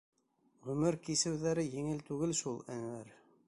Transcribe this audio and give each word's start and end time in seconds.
—Ғүмер 0.69 0.97
кисеүҙәре 1.09 1.67
еңел 1.67 2.03
түгел 2.11 2.37
шул, 2.43 2.61
Әнүәр. 2.79 3.17